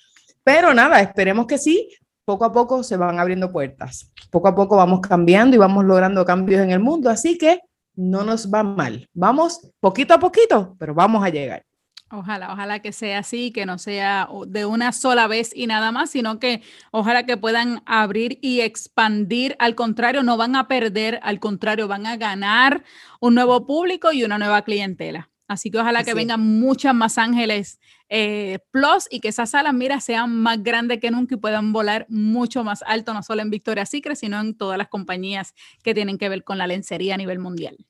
Pero 0.43 0.73
nada, 0.73 1.01
esperemos 1.01 1.47
que 1.47 1.59
sí. 1.59 1.91
Poco 2.27 2.45
a 2.45 2.53
poco 2.53 2.83
se 2.83 2.97
van 2.97 3.21
abriendo 3.21 3.53
puertas. 3.53 4.13
Poco 4.33 4.49
a 4.49 4.55
poco 4.57 4.77
vamos 4.77 5.01
cambiando 5.01 5.55
y 5.55 5.61
vamos 5.61 5.85
logrando 5.85 6.25
cambios 6.25 6.61
en 6.61 6.73
el 6.73 6.81
mundo. 6.81 7.09
Así 7.09 7.39
que 7.39 7.61
no 7.95 8.25
nos 8.25 8.53
va 8.53 8.65
mal. 8.65 9.09
Vamos 9.15 9.71
poquito 9.79 10.13
a 10.13 10.19
poquito, 10.19 10.75
pero 10.77 10.93
vamos 10.93 11.25
a 11.25 11.29
llegar. 11.29 11.65
Ojalá, 12.11 12.53
ojalá 12.53 12.81
que 12.81 12.91
sea 12.91 13.21
así, 13.21 13.53
que 13.53 13.65
no 13.65 13.79
sea 13.79 14.29
de 14.49 14.67
una 14.67 14.91
sola 14.91 15.29
vez 15.29 15.53
y 15.55 15.69
nada 15.69 15.93
más, 15.93 16.11
sino 16.11 16.41
que 16.41 16.63
ojalá 16.91 17.27
que 17.27 17.37
puedan 17.37 17.85
abrir 17.87 18.41
y 18.43 18.61
expandir. 18.61 19.55
Al 19.61 19.77
contrario, 19.77 20.25
no 20.25 20.37
van 20.37 20.57
a 20.57 20.67
perder, 20.67 21.21
al 21.23 21.39
contrario, 21.39 21.87
van 21.87 22.07
a 22.07 22.17
ganar 22.17 22.83
un 23.21 23.37
nuevo 23.37 23.67
público 23.67 24.11
y 24.11 24.25
una 24.25 24.37
nueva 24.37 24.63
clientela. 24.63 25.31
Así 25.49 25.71
que 25.71 25.79
ojalá 25.79 26.03
que 26.03 26.15
vengan 26.15 26.41
muchas 26.41 26.95
más 26.95 27.19
ángeles 27.19 27.79
eh, 28.09 28.59
plus 28.71 29.07
y 29.11 29.21
que 29.21 29.29
esas 29.29 29.51
salas, 29.51 29.75
mira, 29.75 30.01
sean 30.01 30.35
más 30.35 30.63
grandes 30.63 30.99
que 30.99 31.11
nunca 31.11 31.37
y 31.37 31.39
puedan 31.39 31.73
volar 31.73 32.07
mucho 32.09 32.65
más 32.65 32.83
alto, 32.87 33.15
no 33.15 33.23
solo 33.23 33.43
en 33.43 33.51
Victoria's 33.51 33.91
Secret, 33.91 34.17
sino 34.17 34.41
en 34.41 34.57
todas 34.57 34.77
las 34.77 34.89
compañías 34.89 35.55
que 35.85 35.95
tienen 35.95 36.19
que 36.19 36.29
ver 36.29 36.43
con 36.43 36.59
la 36.59 36.67
lencería 36.67 37.15
a 37.15 37.19
nivel 37.19 37.39
mundial 37.39 37.87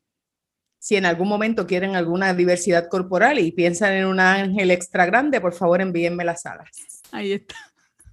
si 0.86 0.94
en 0.94 1.04
algún 1.04 1.26
momento 1.26 1.66
quieren 1.66 1.96
alguna 1.96 2.32
diversidad 2.32 2.88
corporal 2.88 3.40
y 3.40 3.50
piensan 3.50 3.94
en 3.94 4.06
un 4.06 4.20
ángel 4.20 4.70
extra 4.70 5.04
grande, 5.04 5.40
por 5.40 5.52
favor 5.52 5.80
envíenme 5.80 6.24
las 6.24 6.46
alas. 6.46 6.70
Ahí 7.10 7.32
está. 7.32 7.56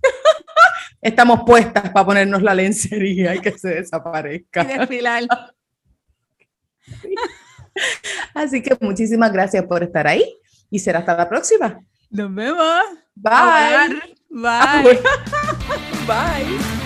Estamos 1.02 1.42
puestas 1.46 1.92
para 1.92 2.04
ponernos 2.04 2.42
la 2.42 2.56
lencería 2.56 3.36
y 3.36 3.42
que 3.42 3.52
se 3.52 3.68
desaparezca. 3.76 4.64
Y 4.64 4.80
desfilar. 4.80 5.24
Así 8.34 8.62
que 8.62 8.78
muchísimas 8.80 9.32
gracias 9.32 9.66
por 9.66 9.84
estar 9.84 10.08
ahí 10.08 10.24
y 10.70 10.80
será 10.80 11.00
hasta 11.00 11.16
la 11.16 11.30
próxima. 11.30 11.80
Nos 12.10 12.34
vemos. 12.34 12.84
Bye. 13.16 14.02
Bye. 14.30 14.82
Bye. 14.90 15.00
Bye. 16.08 16.83